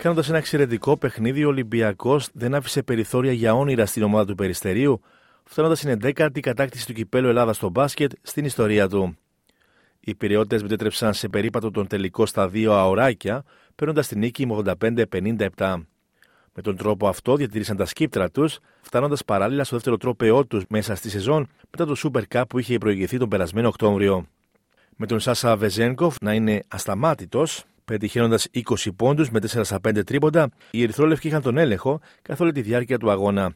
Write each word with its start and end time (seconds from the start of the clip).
Κάνοντας 0.00 0.28
ένα 0.28 0.38
εξαιρετικό 0.38 0.96
παιχνίδι, 0.96 1.44
ο 1.44 1.48
Ολυμπιακός 1.48 2.28
δεν 2.32 2.54
άφησε 2.54 2.82
περιθώρια 2.82 3.32
για 3.32 3.54
όνειρα 3.54 3.86
στην 3.86 4.02
ομάδα 4.02 4.24
του 4.24 4.34
Περιστερίου, 4.34 5.00
φτάνοντας 5.44 5.78
στην 5.78 5.98
11η 6.02 6.40
κατάκτηση 6.40 6.86
του 6.86 6.92
κυπέλου 6.92 7.28
Ελλάδας 7.28 7.56
στο 7.56 7.68
μπάσκετ 7.68 8.12
στην 8.22 8.44
ιστορία 8.44 8.88
του. 8.88 9.16
Οι 10.00 10.14
πυριώτε 10.14 10.58
μετέτρεψαν 10.62 11.14
σε 11.14 11.28
περίπατο 11.28 11.70
τον 11.70 11.86
τελικό 11.86 12.26
στα 12.26 12.48
δύο 12.48 12.72
αοράκια, 12.72 13.44
παίρνοντας 13.74 14.08
την 14.08 14.18
νίκη 14.18 14.46
85-57. 14.50 15.82
Με 16.54 16.62
τον 16.62 16.76
τρόπο 16.76 17.08
αυτό 17.08 17.36
διατηρήσαν 17.36 17.76
τα 17.76 17.84
σκύπτρα 17.84 18.30
τους, 18.30 18.58
φτάνοντας 18.80 19.24
παράλληλα 19.24 19.64
στο 19.64 19.74
δεύτερο 19.74 19.96
τρόπεό 19.96 20.46
τους 20.46 20.64
μέσα 20.68 20.94
στη 20.94 21.10
σεζόν 21.10 21.48
μετά 21.70 21.86
το 21.86 21.94
Super 21.96 22.22
Cup 22.34 22.42
που 22.48 22.58
είχε 22.58 22.78
προηγηθεί 22.78 23.18
τον 23.18 23.28
περασμένο 23.28 23.68
Οκτώβριο. 23.68 24.26
Με 24.96 25.06
τον 25.06 25.20
Σάσα 25.20 25.56
Βεζένκοφ 25.56 26.16
να 26.20 26.34
είναι 26.34 26.62
ασταμάτητος, 26.68 27.64
πετυχαίνοντας 27.90 28.46
20 28.52 28.94
πόντους 28.96 29.30
με 29.30 29.38
4 29.40 29.46
στα 29.62 29.80
5 29.88 30.04
τρίποντα, 30.04 30.50
οι 30.70 30.82
Ερυθρόλευκοι 30.82 31.26
είχαν 31.28 31.42
τον 31.42 31.58
έλεγχο 31.58 32.00
καθ' 32.22 32.40
όλη 32.40 32.52
τη 32.52 32.62
διάρκεια 32.62 32.98
του 32.98 33.10
αγώνα. 33.10 33.54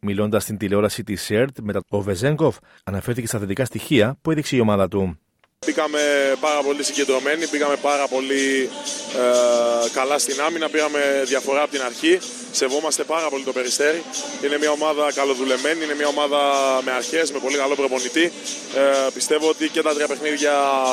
Μιλώντας 0.00 0.42
στην 0.42 0.58
τηλεόραση 0.58 1.02
της 1.02 1.22
ΣΕΡΤ, 1.22 1.58
μετά 1.58 1.80
ο 1.88 2.00
Βεζέγκοφ 2.00 2.56
αναφέρθηκε 2.84 3.26
στα 3.26 3.38
θετικά 3.38 3.64
στοιχεία 3.64 4.18
που 4.22 4.30
έδειξε 4.30 4.56
η 4.56 4.60
ομάδα 4.60 4.88
του. 4.88 5.18
Πήγαμε 5.66 6.00
πάρα 6.40 6.62
πολύ 6.62 6.82
συγκεντρωμένοι, 6.82 7.46
πήγαμε 7.46 7.76
πάρα 7.76 8.06
πολύ 8.08 8.70
ε, 9.16 9.88
καλά 9.92 10.18
στην 10.18 10.40
άμυνα, 10.40 10.68
πήγαμε 10.68 11.22
διαφορά 11.24 11.62
από 11.62 11.70
την 11.70 11.82
αρχή. 11.82 12.18
Σεβόμαστε 12.52 13.04
πάρα 13.04 13.28
πολύ 13.28 13.44
το 13.44 13.52
περιστέρι. 13.52 14.02
Είναι 14.44 14.58
μια 14.58 14.70
ομάδα 14.70 15.12
καλοδουλεμένη, 15.12 15.84
είναι 15.84 15.94
μια 15.94 16.06
ομάδα 16.06 16.40
με 16.84 16.90
αρχές, 16.90 17.32
με 17.32 17.38
πολύ 17.38 17.56
καλό 17.56 17.74
προπονητή. 17.74 18.32
Ε, 18.76 19.10
πιστεύω 19.14 19.48
ότι 19.48 19.68
και 19.68 19.82
τα 19.82 19.94
τρία 19.94 20.06
παιχνίδια 20.06 20.52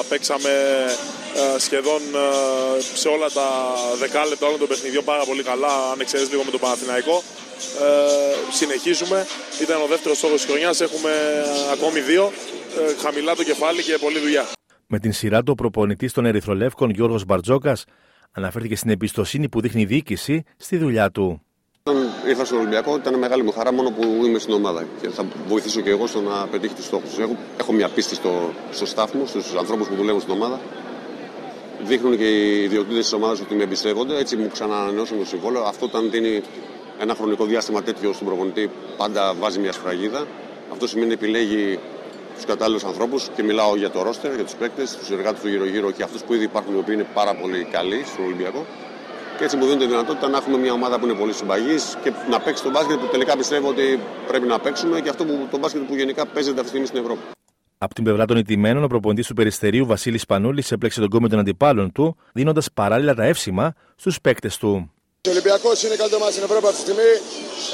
παίξαμε 0.09 0.53
ε, 1.35 1.59
σχεδόν 1.59 2.01
ε, 2.15 2.81
σε 2.93 3.07
όλα 3.07 3.29
τα 3.31 3.47
δεκάλεπτα 3.99 4.45
όλων 4.47 4.59
των 4.59 4.67
παιχνιδιών 4.67 5.03
πάρα 5.03 5.23
πολύ 5.23 5.43
καλά, 5.43 5.91
αν 5.91 5.99
εξαιρέσεις 5.99 6.31
λίγο 6.31 6.43
με 6.43 6.51
τον 6.51 6.59
Παναθηναϊκό. 6.59 7.23
Ε, 7.81 8.35
συνεχίζουμε. 8.51 9.27
Ήταν 9.61 9.81
ο 9.81 9.85
δεύτερος 9.85 10.17
στόχος 10.17 10.41
της 10.41 10.49
χρονιάς. 10.49 10.81
Έχουμε 10.81 11.11
ακόμη 11.71 11.99
δύο. 11.99 12.33
Ε, 12.77 12.95
χαμηλά 13.01 13.35
το 13.35 13.43
κεφάλι 13.43 13.83
και 13.83 13.97
πολλή 13.97 14.19
δουλειά. 14.19 14.54
Με 14.87 14.99
την 14.99 15.13
σειρά 15.13 15.43
του, 15.43 15.51
ο 15.51 15.55
προπονητής 15.55 16.13
των 16.13 16.25
Ερυθρολεύκων 16.25 16.89
Γιώργος 16.89 17.25
Μπαρτζόκας 17.25 17.85
αναφέρθηκε 18.31 18.75
στην 18.75 18.89
εμπιστοσύνη 18.89 19.49
που 19.49 19.61
δείχνει 19.61 19.81
η 19.81 19.85
διοίκηση 19.85 20.43
στη 20.57 20.77
δουλειά 20.77 21.11
του. 21.11 21.41
Όταν 21.83 22.01
ήρθα 22.27 22.45
στον 22.45 22.57
Ολυμπιακό 22.57 22.95
ήταν 22.95 23.19
μεγάλη 23.19 23.43
μου 23.43 23.51
χαρά 23.51 23.73
μόνο 23.73 23.91
που 23.91 24.03
είμαι 24.25 24.39
στην 24.39 24.53
ομάδα 24.53 24.85
και 25.01 25.09
θα 25.09 25.25
βοηθήσω 25.47 25.81
και 25.81 25.89
εγώ 25.89 26.07
στο 26.07 26.21
να 26.21 26.47
πετύχει 26.47 26.73
τους 26.73 26.85
στόχους. 26.85 27.17
Έχω, 27.17 27.37
έχω 27.59 27.73
μια 27.73 27.89
πίστη 27.89 28.15
στο, 28.15 28.51
στο 28.71 28.85
staff 28.95 29.11
μου, 29.13 29.25
στους 29.25 29.55
ανθρώπους 29.55 29.87
που 29.87 29.95
δουλεύουν 29.95 30.21
στην 30.21 30.33
ομάδα. 30.33 30.59
Δείχνουν 31.83 32.17
και 32.17 32.27
οι 32.27 32.63
ιδιοκτήτες 32.63 33.03
της 33.03 33.13
ομάδας 33.13 33.41
ότι 33.41 33.55
με 33.55 33.63
εμπιστεύονται. 33.63 34.17
Έτσι 34.17 34.35
μου 34.35 34.49
ξανανανεώσουν 34.51 35.17
το 35.17 35.25
συμβόλαιο. 35.25 35.63
Αυτό 35.63 35.85
όταν 35.85 36.11
δίνει 36.11 36.41
ένα 36.99 37.15
χρονικό 37.15 37.45
διάστημα 37.45 37.81
τέτοιο 37.81 38.13
στον 38.13 38.27
προπονητή 38.27 38.69
πάντα 38.97 39.33
βάζει 39.33 39.59
μια 39.59 39.71
σφραγίδα. 39.71 40.27
Αυτό 40.71 40.87
σημαίνει 40.87 41.13
ότι 41.13 41.23
επιλέγει 41.23 41.79
τους 42.35 42.45
κατάλληλους 42.45 42.83
ανθρώπους 42.83 43.29
και 43.35 43.43
μιλάω 43.43 43.75
για 43.75 43.89
το 43.89 44.01
ρόστερ, 44.01 44.33
για 44.35 44.43
τους 44.43 44.53
παίκτες, 44.53 44.97
τους 44.97 45.09
εργάτε 45.09 45.39
του 45.41 45.47
γύρω-γύρω 45.47 45.91
και 45.91 46.03
αυτούς 46.03 46.21
που 46.23 46.33
ήδη 46.33 46.43
υπάρχουν 46.43 46.73
οι 46.75 46.77
οποίοι 46.77 46.93
είναι 46.97 47.07
πάρα 47.13 47.35
πολύ 47.35 47.67
καλοί 47.71 48.03
στον 48.05 48.25
Ολυμπιακό. 48.25 48.65
Και 49.37 49.43
έτσι 49.43 49.57
μου 49.57 49.65
δίνει 49.65 49.77
τη 49.77 49.85
δυνατότητα 49.85 50.27
να 50.27 50.37
έχουμε 50.37 50.57
μια 50.57 50.73
ομάδα 50.73 50.99
που 50.99 51.05
είναι 51.05 51.13
πολύ 51.13 51.33
συμπαγής 51.33 51.97
και 52.03 52.11
να 52.29 52.39
παίξει 52.39 52.63
τον 52.63 52.71
μπάσκετ 52.71 52.97
που 52.99 53.07
τελικά 53.11 53.37
πιστεύω 53.37 53.67
ότι 53.67 53.99
πρέπει 54.27 54.47
να 54.47 54.59
παίξουμε 54.59 55.01
και 55.01 55.09
αυτό 55.09 55.25
που, 55.25 55.47
το 55.51 55.57
μπάσκετ 55.57 55.81
που 55.81 55.95
γενικά 55.95 56.25
παίζεται 56.25 56.59
αυτή 56.61 56.63
τη 56.63 56.67
στιγμή 56.67 56.85
στην 56.85 56.99
Ευρώπη. 56.99 57.21
Από 57.77 57.93
την 57.93 58.03
πλευρά 58.03 58.25
των 58.25 58.37
ηττημένων, 58.37 58.83
ο 58.83 58.87
προπονητής 58.87 59.27
του 59.27 59.33
Περιστερίου 59.33 59.85
Βασίλης 59.85 60.25
Πανούλης 60.25 60.71
έπλεξε 60.71 60.99
τον 60.99 61.09
κόμμα 61.09 61.27
των 61.27 61.39
αντιπάλων 61.39 61.91
του, 61.91 62.15
δίνοντας 62.33 62.67
παράλληλα 62.73 63.13
τα 63.13 63.23
εύσημα 63.23 63.73
στους 63.95 64.21
παίκτες 64.21 64.57
του. 64.57 64.91
Ο 65.27 65.29
Ολυμπιακός 65.29 65.83
είναι 65.83 65.95
καλύτερο 65.95 66.21
μα 66.23 66.29
στην 66.29 66.43
Ευρώπη 66.43 66.65
αυτή 66.65 66.77
τη 66.77 66.81
στιγμή. 66.81 67.11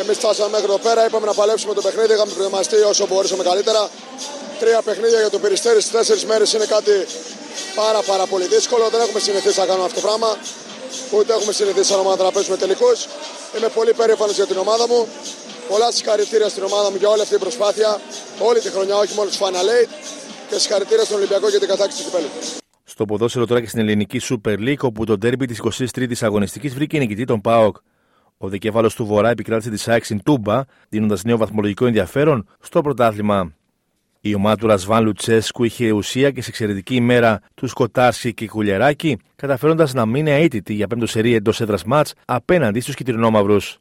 Εμείς 0.02 0.18
φτάσαμε 0.18 0.50
μέχρι 0.50 0.66
εδώ 0.66 0.80
πέρα, 0.88 1.06
είπαμε 1.06 1.26
να 1.26 1.34
παλέψουμε 1.34 1.74
το 1.74 1.82
παιχνίδι, 1.82 2.14
είχαμε 2.14 2.32
προετοιμαστεί 2.32 2.76
όσο 2.76 3.08
μπορούσαμε 3.08 3.44
καλύτερα. 3.44 3.82
Τρία 4.62 4.82
παιχνίδια 4.82 5.20
για 5.20 5.30
το 5.30 5.40
περιστέρι 5.40 5.80
στις 5.82 5.94
τέσσερις 5.98 6.26
μέρες 6.26 6.54
είναι 6.54 6.68
κάτι 6.76 6.96
πάρα, 7.82 8.02
πάρα 8.12 8.26
πολύ 8.32 8.48
δύσκολο. 8.56 8.84
Δεν 8.94 9.02
έχουμε 9.06 9.20
συνηθίσει 9.20 9.60
να 9.60 9.66
κάνουμε 9.66 9.86
αυτό 9.86 10.00
το 10.00 10.06
πράγμα. 10.08 10.30
Ούτε 11.18 11.30
έχουμε 11.38 11.54
συνηθίσει 11.60 11.90
σαν 11.92 12.00
ομάδα 12.00 12.24
να 12.24 12.32
παίζουμε 12.32 12.58
τελικού. 12.58 12.92
Είμαι 13.58 13.70
πολύ 13.78 13.94
περήφανος 13.94 14.36
για 14.36 14.48
την 14.52 14.58
ομάδα 14.66 14.86
μου. 14.92 15.00
Πολλά 15.72 15.92
συγχαρητήρια 15.92 16.50
στην 16.54 16.64
ομάδα 16.70 16.88
μου 16.92 16.98
για 17.02 17.10
όλη 17.14 17.22
αυτή 17.26 17.34
την 17.38 17.44
προσπάθεια. 17.46 17.90
Όλη 18.50 18.60
τη 18.60 18.70
χρονιά, 18.76 18.96
όχι 19.04 19.14
μόνο 19.18 19.30
του 19.30 19.40
Final 19.44 19.68
Eight. 19.76 19.90
Και 20.50 20.58
συγχαρητήρια 20.60 21.06
στον 21.08 21.18
Ολυμπιακό 21.18 21.48
για 21.50 21.60
την 21.60 21.68
κατάκτηση 21.68 22.04
του 22.04 22.10
κυπέλου. 22.10 22.30
Στο 22.84 23.06
ποδόσφαιρο 23.06 23.46
τώρα 23.46 23.62
και 23.62 23.68
στην 23.68 23.80
ελληνική 23.80 24.20
Super 24.30 24.58
League, 24.68 24.84
όπου 24.90 25.06
το 25.06 25.18
τέρμπι 25.18 25.46
της 25.46 25.60
23η 25.98 26.14
αγωνιστικής 26.20 26.74
βρήκε 26.74 26.98
νικητή 26.98 27.26
τον 27.26 27.42
Πάοκ. 27.42 27.76
Ο 28.38 28.48
δικέφαλο 28.48 28.92
του 28.96 29.06
Βορρά 29.06 29.30
επικράτησε 29.30 29.70
τη 29.70 29.78
ΣΑΕΚ 29.78 30.06
στην 30.06 30.24
Τούμπα, 30.24 30.62
δίνοντας 30.90 31.24
νέο 31.24 31.38
βαθμολογικό 31.38 31.86
ενδιαφέρον 31.86 32.48
στο 32.60 32.82
πρωτάθλημα. 32.82 33.54
Η 34.24 34.36
ομάδα 34.36 34.56
του 34.56 34.68
Ρασβάν 34.68 35.04
Λουτσέσκου 35.04 35.64
είχε 35.64 35.92
ουσία 35.92 36.32
και 36.32 36.42
σε 36.42 36.50
εξαιρετική 36.50 36.96
ημέρα 36.96 37.42
του 37.56 37.68
Σκοτάρσκι 37.68 38.34
και 38.34 38.48
Κουλιεράκη, 38.48 39.18
καταφέροντας 39.36 39.94
να 39.94 40.06
μείνει 40.06 40.32
αίτητη 40.32 40.74
για 40.74 40.88
πέμπτο 40.88 41.06
σερί 41.06 41.34
εντός 41.34 41.62
έδρας 41.62 41.84
μάτς 41.84 42.14
απέναντι 42.26 42.80
στους 42.80 42.96
κυτρινόμαυρους. 42.96 43.78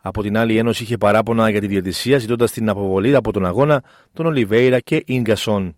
Από 0.00 0.22
την 0.22 0.36
άλλη, 0.36 0.52
η 0.52 0.58
Ένωση 0.58 0.82
είχε 0.82 0.96
παράπονα 0.96 1.50
για 1.50 1.60
τη 1.60 1.66
διαιτησία, 1.66 2.18
ζητώντας 2.18 2.52
την 2.52 2.68
αποβολή 2.68 3.14
από 3.14 3.32
τον 3.32 3.46
αγώνα 3.46 3.82
των 4.12 4.26
Ολιβέηρα 4.26 4.80
και 4.80 5.04
γκασον. 5.20 5.76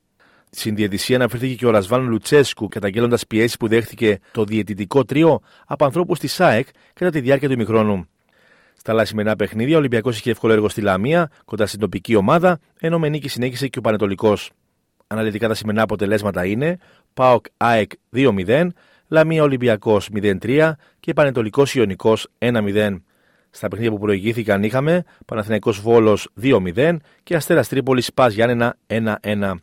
Στην 0.51 0.75
διαιτησία 0.75 1.17
αναφέρθηκε 1.17 1.55
και 1.55 1.67
ο 1.67 1.71
Ρασβάν 1.71 2.09
Λουτσέσκου, 2.09 2.69
καταγγέλλοντας 2.69 3.27
πιέσεις 3.27 3.57
που 3.57 3.69
δέχτηκε 3.69 4.19
το 4.33 4.45
διαιτητικό 4.45 5.05
τρίο 5.05 5.41
από 5.67 5.85
ανθρώπους 5.85 6.19
της 6.19 6.33
ΣΑΕΚ 6.33 6.67
κατά 6.95 7.11
τη 7.11 7.21
διάρκεια 7.21 7.49
του 7.49 7.55
ημιχρόνου. 7.55 8.07
Στα 8.81 8.93
άλλα 8.93 9.05
σημερινά 9.05 9.37
παιχνίδια, 9.37 9.75
ο 9.75 9.79
Ολυμπιακός 9.79 10.19
είχε 10.19 10.31
εύκολο 10.31 10.53
έργο 10.53 10.69
στη 10.69 10.81
Λαμία, 10.81 11.31
κοντά 11.45 11.67
στην 11.67 11.81
τοπική 11.81 12.15
ομάδα, 12.15 12.59
ενώ 12.81 12.99
με 12.99 13.09
νίκη 13.09 13.29
συνέχισε 13.29 13.69
και 13.69 13.79
ο 13.79 13.83
Πανετολικός. 13.83 14.51
Αναλυτικά 15.07 15.49
τα 15.49 15.55
σημερινά 15.55 15.83
αποτελέσματα 15.83 16.45
είναι 16.45 16.79
ΠΑΟΚ 17.15 17.45
ΑΕΚ 17.57 17.91
2-0, 18.13 18.69
Λαμία 19.09 19.43
Ολυμπιακός 19.43 20.09
0-3 20.15 20.73
και 21.01 21.13
Πανετολικός 21.13 21.75
Ιωνικός 21.75 22.29
1-0. 22.39 23.03
Στα 23.51 23.69
παιχνίδια 23.69 23.93
που 23.93 23.99
προηγήθηκαν 23.99 24.63
είχαμε 24.63 25.05
Παναθηναϊκός 25.27 25.81
Βόλος 25.81 26.29
2-0 26.43 26.97
και 27.23 27.37
Αστέρας 27.37 27.69
Τρίπολης 27.69 28.13
Πα 28.13 28.29
Γιάννενα 28.29 28.77
1-1. 28.87 29.55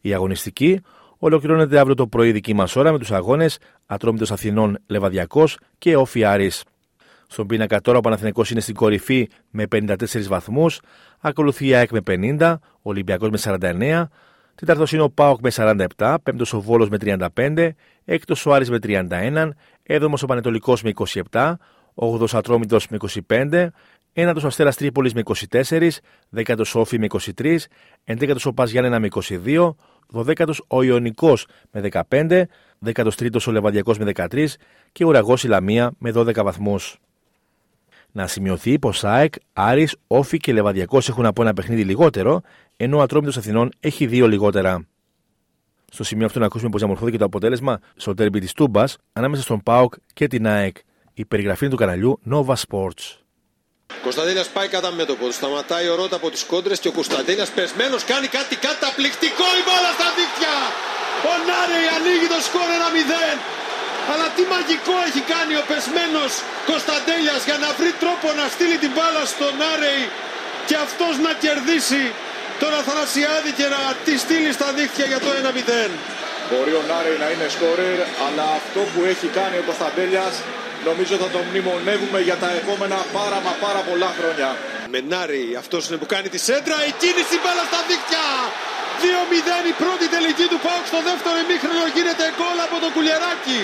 Η 0.00 0.14
αγωνιστική 0.14 0.80
ολοκληρώνεται 1.18 1.78
αύριο 1.78 1.94
το 1.94 2.06
πρωί 2.06 2.32
δική 2.32 2.54
μας 2.54 2.76
ώρα 2.76 2.92
με 2.92 2.98
τους 2.98 3.12
αγώνες 3.12 3.58
Ατρόμητος 3.86 4.32
Αθηνών 4.32 4.78
Λεβαδιακός 4.86 5.58
και 5.78 5.96
Όφι 5.96 6.24
Άρης. 6.24 6.64
Στον 7.34 7.46
πίνακα 7.46 7.80
τώρα 7.80 7.98
ο 7.98 8.00
Παναθηναϊκός 8.00 8.50
είναι 8.50 8.60
στην 8.60 8.74
κορυφή 8.74 9.28
με 9.50 9.64
54 9.74 9.94
βαθμούς, 10.28 10.80
ακολουθεί 11.20 11.66
η 11.66 11.74
ΑΕΚ 11.74 11.90
με 11.90 12.00
50, 12.06 12.56
ο 12.60 12.80
Ολυμπιακός 12.82 13.30
με 13.30 13.38
49, 13.38 14.08
τέταρτο 14.54 14.84
είναι 14.92 15.02
ο 15.02 15.10
ΠΑΟΚ 15.10 15.40
με 15.40 15.50
47, 15.96 16.16
πέμπτος 16.22 16.52
ο 16.52 16.60
Βόλος 16.60 16.88
με 16.88 16.96
35, 17.36 17.68
έκτος 18.04 18.46
ο 18.46 18.52
Άρης 18.52 18.70
με 18.70 18.78
31, 18.82 19.48
έβδομος 19.82 20.22
ο 20.22 20.26
Πανετολικός 20.26 20.82
με 20.82 20.90
27, 21.30 21.54
8ο 21.94 22.26
Ατρόμητος 22.32 22.88
με 22.88 22.96
25, 23.28 23.66
ένατο 24.12 24.46
Αστέρας 24.46 24.76
Τρίπολης 24.76 25.14
με 25.14 25.22
24, 25.50 25.88
δέκατος 26.28 26.74
Όφη 26.74 26.98
με 26.98 27.06
23, 27.36 27.56
εντέκατος 28.04 28.46
ο 28.46 28.52
Πας 28.52 28.70
Γιάννενα 28.70 28.98
με 29.00 29.08
22, 29.44 29.74
12ο 30.12 30.52
ο 30.66 30.82
Ιωνικός 30.82 31.46
με 31.70 31.80
15, 31.80 32.42
13ο 32.84 33.46
ο 33.46 33.50
Λεβαδιακός 33.50 33.98
με 33.98 34.12
13 34.14 34.46
και 34.92 35.04
ο 35.04 35.08
Ουραγό 35.08 35.34
η 35.42 35.46
Λαμία 35.46 35.92
με 35.98 36.12
12 36.14 36.42
βαθμούς. 36.42 36.98
Να 38.16 38.26
σημειωθεί 38.26 38.78
πως 38.78 39.04
ΑΕΚ, 39.04 39.34
Άρης, 39.52 39.96
Όφη 40.06 40.36
και 40.36 40.52
Λεβαδιακός 40.52 41.08
έχουν 41.08 41.26
από 41.26 41.42
ένα 41.42 41.52
παιχνίδι 41.52 41.84
λιγότερο, 41.84 42.40
ενώ 42.76 42.98
ο 42.98 43.02
Ατρόμητος 43.02 43.36
Αθηνών 43.36 43.70
έχει 43.80 44.06
δύο 44.06 44.26
λιγότερα. 44.28 44.86
Στο 45.92 46.04
σημείο 46.04 46.26
αυτό 46.26 46.38
να 46.38 46.46
ακούσουμε 46.46 46.70
πως 46.70 46.80
διαμορφώθηκε 46.80 47.18
το 47.18 47.24
αποτέλεσμα 47.24 47.78
στο 47.96 48.14
τέρμπι 48.14 48.40
της 48.40 48.52
Τούμπας 48.52 48.96
ανάμεσα 49.12 49.42
στον 49.42 49.62
ΠΑΟΚ 49.62 49.94
και 50.12 50.26
την 50.26 50.46
ΑΕΚ. 50.46 50.76
Η 51.14 51.24
περιγραφή 51.24 51.68
του 51.68 51.76
καναλιού 51.76 52.20
Nova 52.30 52.54
Sports. 52.64 53.04
Κωνσταντέλια 54.02 54.44
πάει 54.52 54.68
κατά 54.68 54.90
μέτωπο. 54.92 55.30
Σταματάει 55.30 55.88
ο 55.88 55.94
Ρότα 55.94 56.16
από 56.16 56.30
τις 56.30 56.44
κόντρες 56.44 56.78
και 56.80 56.88
ο 56.88 56.92
Κωνσταντέλια 56.92 57.46
πεσμένο 57.54 57.96
κάνει 58.06 58.26
κάτι 58.26 58.54
καταπληκτικό. 58.56 59.46
Η 59.60 59.62
μπάλα 59.66 59.90
στα 59.98 60.08
δίχτυα. 60.16 60.56
Ο 61.30 61.32
Νάρεϊ 61.46 61.86
ανοίγει 61.96 62.28
το 62.34 62.40
σκορ 62.46 62.68
1-0. 62.78 63.63
Αλλά 64.12 64.26
τι 64.36 64.42
μαγικό 64.52 64.94
έχει 65.08 65.22
κάνει 65.34 65.54
ο 65.62 65.64
πεσμένος 65.70 66.32
Κωνσταντέλιας 66.70 67.40
για 67.48 67.58
να 67.64 67.68
βρει 67.78 67.92
τρόπο 68.02 68.26
να 68.40 68.44
στείλει 68.54 68.78
την 68.84 68.92
μπάλα 68.94 69.22
στον 69.32 69.52
Νάρεϊ 69.62 70.04
και 70.68 70.76
αυτός 70.86 71.14
να 71.26 71.32
κερδίσει 71.44 72.04
τον 72.62 72.72
Αθανασιάδη 72.80 73.50
και 73.58 73.66
να 73.74 73.80
τη 74.04 74.14
στείλει 74.24 74.50
στα 74.58 74.68
δίχτυα 74.76 75.06
για 75.12 75.20
το 75.24 75.28
1-0. 75.40 75.90
Μπορεί 76.50 76.72
ο 76.80 76.82
Νάρη 76.90 77.14
να 77.22 77.28
είναι 77.32 77.46
σκόρερ, 77.54 77.98
αλλά 78.24 78.46
αυτό 78.60 78.80
που 78.92 79.00
έχει 79.12 79.26
κάνει 79.38 79.56
ο 79.62 79.64
Κωνσταντέλιας 79.70 80.34
νομίζω 80.88 81.14
θα 81.22 81.28
το 81.34 81.40
μνημονεύουμε 81.48 82.20
για 82.28 82.36
τα 82.42 82.50
επόμενα 82.60 82.98
πάρα 83.18 83.38
μα 83.44 83.52
πάρα 83.66 83.80
πολλά 83.88 84.10
χρόνια. 84.18 84.48
Μενάρη, 84.94 85.44
αυτός 85.62 85.82
είναι 85.86 85.98
που 86.00 86.08
κάνει 86.14 86.28
τη 86.34 86.38
σέντρα, 86.48 86.76
η 86.90 86.92
κίνηση 87.02 87.36
μπάλα 87.42 87.64
στα 87.70 87.80
δίχτυα. 87.88 88.26
2-0 89.02 89.72
η 89.72 89.74
πρώτη 89.82 90.06
τελική 90.14 90.46
του 90.52 90.58
Πάουκ 90.64 90.84
στο 90.92 91.00
δεύτερο 91.08 91.36
ημίχρονο 91.44 91.84
γίνεται 91.96 92.24
γκολ 92.36 92.58
από 92.66 92.76
το 92.82 92.88
κουλιαράκι. 92.94 93.62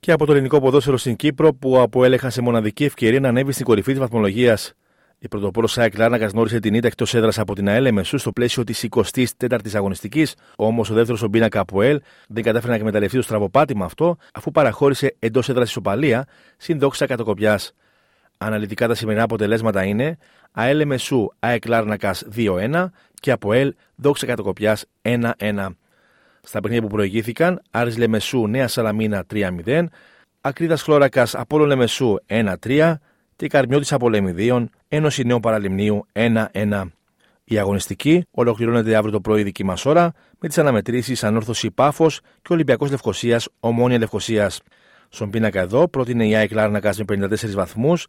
Και 0.00 0.12
από 0.12 0.26
το 0.26 0.32
ελληνικό 0.32 0.60
ποδόσφαιρο 0.60 0.96
στην 0.96 1.16
Κύπρο 1.16 1.54
που 1.54 1.80
αποέλεχαν 1.80 2.30
σε 2.30 2.40
μοναδική 2.40 2.84
ευκαιρία 2.84 3.20
να 3.20 3.28
ανέβει 3.28 3.52
στην 3.52 3.64
κορυφή 3.64 3.90
της 3.90 4.00
βαθμολογίας. 4.00 4.72
Η 5.18 5.28
πρωτοπόρος 5.28 5.72
Σάικ 5.72 5.98
Λάρνακας 5.98 6.32
γνώρισε 6.32 6.60
την 6.60 6.74
ήττα 6.74 6.86
εκτός 6.86 7.14
έδρας 7.14 7.38
από 7.38 7.54
την 7.54 7.68
ΑΕΛ 7.68 7.92
Μεσού 7.92 8.18
στο 8.18 8.32
πλαίσιο 8.32 8.64
της 8.64 8.86
24η 8.90 9.74
αγωνιστικής. 9.74 10.34
Όμως 10.56 10.90
ο 10.90 10.94
δεύτερος 10.94 11.22
ο 11.22 11.28
Μπίνα 11.28 11.48
Καπουέλ 11.48 12.00
δεν 12.28 12.42
κατάφερε 12.42 12.70
να 12.70 12.78
εκμεταλλευτεί 12.78 13.16
το 13.16 13.22
στραβοπάτημα 13.22 13.84
αυτό, 13.84 14.16
αφού 14.34 14.50
παραχώρησε 14.50 15.16
εντός 15.18 15.48
έδρας 15.48 15.68
ισοπαλία, 15.68 16.26
συν 16.56 16.78
δόξα 16.78 17.06
κατοκοπιάς. 17.06 17.72
Αναλυτικά 18.38 18.88
τα 18.88 18.94
σημερινά 18.94 19.24
αποτελέσματα 19.24 19.84
είναι 19.84 20.18
ΑΕΛ 20.52 20.86
Μεσού 20.86 21.28
ΑΕΚ 21.38 21.66
Λάρνακας 21.66 22.24
2-1 22.36 22.90
και 23.20 23.30
ΑΠΟΕΛ 23.30 23.74
δόξα 23.96 24.26
κατοκοπιά 24.26 24.76
1-1. 25.02 25.68
Στα 26.42 26.60
παιχνίδια 26.60 26.88
που 26.88 26.94
προηγήθηκαν, 26.94 27.62
Άρης 27.70 27.98
Λεμεσού 27.98 28.46
Νέα 28.46 28.68
Σαλαμίνα 28.68 29.24
3-0, 29.34 29.84
Ακρίδας 30.40 30.82
Χλώρακας 30.82 31.34
Απόλο 31.34 31.66
Λεμεσού 31.66 32.16
1-3 32.26 33.00
και 33.36 33.46
Καρμιώτης 33.46 33.92
Απολεμιδίων 33.92 34.70
Ένωση 34.88 35.24
Νέου 35.24 35.40
Παραλιμνίου 35.40 36.06
1-1. 36.12 36.92
Η 37.44 37.58
αγωνιστική 37.58 38.24
ολοκληρώνεται 38.30 38.96
αύριο 38.96 39.12
το 39.12 39.20
πρωί 39.20 39.42
δική 39.42 39.64
μας 39.64 39.86
ώρα 39.86 40.12
με 40.38 40.48
τις 40.48 40.58
αναμετρήσεις 40.58 41.24
Ανόρθωση 41.24 41.70
Πάφος 41.70 42.20
και 42.42 42.52
Ολυμπιακός 42.52 42.90
Λευκοσίας 42.90 43.48
Ομόνια 43.60 43.98
Λευκοσίας. 43.98 44.60
Στον 45.08 45.30
πίνακα 45.30 45.60
εδώ 45.60 45.88
πρότεινε 45.88 46.26
η 46.26 46.34
ΑΕΚ 46.34 46.52
Λάρνακας 46.52 46.98
με 46.98 47.04
54 47.04 47.54
βαθμούς, 47.54 48.06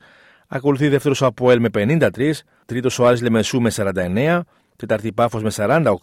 ακολουθεί 0.47 0.87
δεύτερος 0.87 1.21
ο 1.21 1.25
Αποέλ 1.25 1.59
με 1.59 1.69
53, 1.69 2.43
τρίτος 2.65 2.99
ο 2.99 3.07
Άρης 3.07 3.21
Λεμεσού 3.21 3.59
με 3.59 3.69
49, 3.69 4.41
τέταρτη 4.79 5.11
Πάφος 5.11 5.43
με 5.43 5.51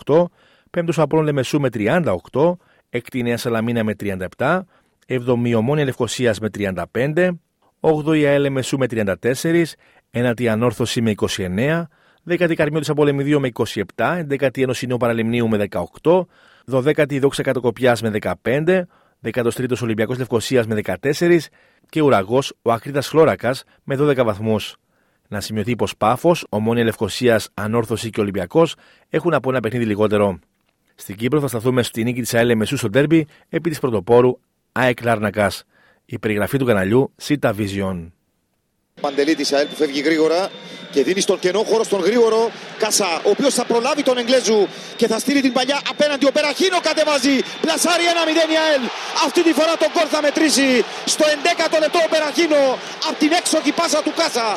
48, 0.06 0.24
πέμπτος 0.70 0.98
ο 0.98 1.02
Απόλων 1.02 1.24
Λεμεσού 1.24 1.60
με 1.60 1.68
38, 1.72 2.56
έκτη 2.88 3.22
Νέα 3.22 3.36
Σαλαμίνα 3.36 3.84
με 3.84 3.94
37, 4.36 4.60
εβδομή 5.06 5.54
Ομόνια 5.54 5.84
Λευκοσίας 5.84 6.40
με 6.40 6.48
35, 6.94 7.30
8η 7.80 8.22
ΑΕΛ 8.24 8.50
Μεσού 8.50 8.78
με 8.78 8.86
34, 8.90 9.14
9η 10.12 10.46
Ανόρθωση 10.46 11.00
με 11.00 11.14
29, 11.36 11.82
10η 12.28 12.54
Καρμιώτης 12.54 12.88
Απολεμιδίου 12.88 13.40
με 13.40 13.50
27, 13.52 14.24
11η 14.28 14.60
Ένωση 14.60 14.86
Νέου 14.86 14.96
Παραλιμνίου 14.96 15.48
με 15.48 15.66
18, 16.02 16.26
12η 16.70 17.18
Δόξα 17.20 17.42
Κατοκοπιά 17.42 17.96
με 18.02 18.12
15, 18.44 18.82
13ο 19.22 19.82
Ολυμπιακός 19.82 20.18
Λευκοσίας 20.18 20.66
με 20.66 20.80
14 20.84 21.38
και 21.88 22.00
ουραγός 22.00 22.54
ο 22.62 22.72
Ακρίτα 22.72 23.02
Χλώρακας 23.02 23.64
με 23.84 23.96
12 23.98 24.24
βαθμούς. 24.24 24.76
Να 25.28 25.40
σημειωθεί 25.40 25.76
πως 25.76 25.96
Πάφος, 25.96 26.46
Ομόνια 26.48 26.84
Λευκοσίας, 26.84 27.48
Ανόρθωση 27.54 28.10
και 28.10 28.20
Ολυμπιακός 28.20 28.74
έχουν 29.08 29.34
από 29.34 29.50
ένα 29.50 29.60
παιχνίδι 29.60 29.84
λιγότερο. 29.84 30.38
Στην 30.94 31.16
Κύπρο 31.16 31.40
θα 31.40 31.48
σταθούμε 31.48 31.82
στη 31.82 32.02
νίκη 32.02 32.20
της 32.20 32.34
ΑΕΛ 32.34 32.56
Μεσούς 32.56 32.78
στο 32.78 32.88
Ντέρμπι 32.88 33.26
επί 33.48 33.68
της 33.70 33.78
πρωτοπόρου 33.78 34.38
ΑΕΚ 34.72 35.02
Λάρνακας. 35.02 35.64
Η 36.04 36.18
περιγραφή 36.18 36.58
του 36.58 36.64
καναλιού 36.64 37.12
Sita 37.22 37.50
Vision. 37.58 38.10
Παντελή 39.00 39.34
της 39.34 39.52
ΑΕΛ 39.52 39.66
που 39.66 39.74
φεύγει 39.74 40.00
γρήγορα 40.00 40.50
και 40.90 41.02
δίνει 41.02 41.20
στον 41.20 41.38
κενό 41.38 41.62
χώρο 41.62 41.84
στον 41.84 42.00
γρήγορο 42.00 42.50
Κάσα, 42.78 43.10
ο 43.26 43.30
οποίος 43.30 43.54
θα 43.54 43.64
προλάβει 43.64 44.02
τον 44.02 44.18
Εγγλέζου 44.18 44.66
και 44.96 45.06
θα 45.06 45.18
στείλει 45.18 45.40
την 45.40 45.52
παλιά 45.52 45.78
απέναντι. 45.90 46.26
Ο 46.26 46.32
Περαχίνο 46.32 46.78
κατεβάζει. 46.88 47.36
Πλασάρει 47.60 48.04
1-0 48.12 48.52
η 48.54 48.56
ΑΕΛ. 48.64 48.82
Αυτή 49.26 49.42
τη 49.42 49.52
φορά 49.58 49.72
τον 49.82 49.90
κόρ 49.94 50.06
θα 50.14 50.20
μετρήσει. 50.26 50.68
Στο 51.14 51.24
11ο 51.34 51.76
λεπτό 51.84 51.98
ο 52.06 52.08
Περαχίνο 52.14 52.60
από 53.08 53.18
την 53.22 53.32
έξοχη 53.40 53.72
πάσα 53.78 54.00
του 54.02 54.12
Κάσα. 54.20 54.48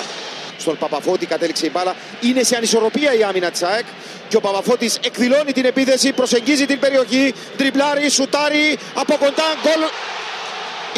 Στον 0.59 0.77
Παπαφώτη 0.77 1.25
κατέληξε 1.25 1.65
η 1.65 1.69
μπάλα. 1.73 1.95
Είναι 2.21 2.43
σε 2.43 2.55
ανισορροπία 2.55 3.13
η 3.13 3.23
άμυνα 3.23 3.51
της 3.51 3.63
ΑΕΚ. 3.63 3.85
Και 4.29 4.35
ο 4.35 4.41
Παπαφώτης 4.41 4.99
εκδηλώνει 5.03 5.51
την 5.51 5.65
επίθεση, 5.65 6.11
προσεγγίζει 6.11 6.65
την 6.65 6.79
περιοχή, 6.79 7.33
τριπλάρει, 7.57 8.09
σουτάρει 8.09 8.77
από 8.93 9.15
κοντά 9.17 9.47
γκολ. 9.61 9.81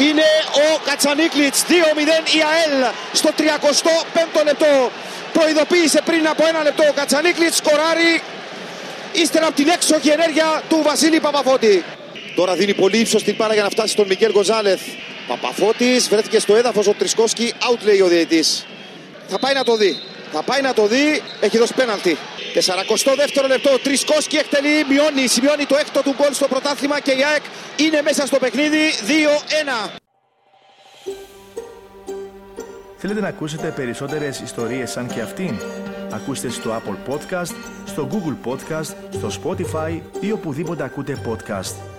Είναι 0.06 0.28
ο 0.64 0.80
Κατσανίκλιτς 0.84 1.64
2-0 1.68 1.72
η 2.36 2.40
ΑΕΛ 2.50 2.92
στο 3.12 3.30
35ο 3.38 4.44
λεπτό. 4.44 4.90
Προειδοποίησε 5.32 6.00
πριν 6.04 6.28
από 6.28 6.46
ένα 6.46 6.62
λεπτό 6.62 6.82
ο 6.88 6.92
Κατσανίκλιτς 6.92 7.56
σκοράρει. 7.56 8.22
Ύστερα 9.12 9.46
από 9.46 9.56
την 9.56 9.68
έξοχη 9.68 10.08
ενέργεια 10.08 10.62
του 10.68 10.80
Βασίλη 10.82 11.20
Παπαφώτη. 11.20 11.84
Τώρα 12.34 12.54
δίνει 12.54 12.74
πολύ 12.74 12.98
ύψος 12.98 13.22
την 13.22 13.36
πάρα 13.36 13.54
για 13.54 13.62
να 13.62 13.70
φτάσει 13.70 13.92
στον 13.92 14.06
Μικέλ 14.06 14.32
Γκοζάλεθ. 14.32 14.80
Παπαφώτης 15.28 16.08
βρέθηκε 16.08 16.38
στο 16.38 16.56
έδαφος 16.56 16.86
ο 16.86 16.94
Τρισκόσκι 16.98 17.52
out 17.70 17.78
λέει 17.82 18.00
ο 18.00 18.06
διαιτής 18.06 18.66
θα 19.32 19.38
πάει 19.38 19.54
να 19.54 19.64
το 19.64 19.76
δει 19.76 19.92
θα 20.32 20.42
πάει 20.42 20.60
να 20.60 20.72
το 20.72 20.86
δει, 20.86 21.22
έχει 21.40 21.58
δώσει 21.58 21.74
πέναλτι. 21.74 22.16
42ο 22.54 23.48
λεπτό, 23.48 23.78
Τρισκόσκι 23.82 24.36
εκτελεί, 24.36 24.84
μειώνει, 24.88 25.26
σημειώνει 25.26 25.64
το 25.66 25.76
έκτο 25.76 26.02
του 26.02 26.14
γκολ 26.18 26.32
στο 26.32 26.48
πρωτάθλημα 26.48 27.00
και 27.00 27.10
η 27.10 27.24
ΑΕΚ 27.24 27.42
είναι 27.76 28.02
μέσα 28.02 28.26
στο 28.26 28.38
παιχνίδι 28.38 28.82
2-1. 29.88 29.98
Θέλετε 32.96 33.20
να 33.20 33.28
ακούσετε 33.28 33.72
περισσότερες 33.76 34.40
ιστορίες 34.40 34.90
σαν 34.90 35.06
και 35.06 35.20
αυτήν; 35.20 35.58
Ακούστε 36.10 36.48
στο 36.48 36.82
Apple 36.82 37.12
Podcast, 37.12 37.54
στο 37.86 38.08
Google 38.12 38.50
Podcast, 38.50 38.94
στο 39.12 39.30
Spotify 39.42 40.00
ή 40.20 40.32
οπουδήποτε 40.32 40.84
ακούτε 40.84 41.18
podcast. 41.26 41.91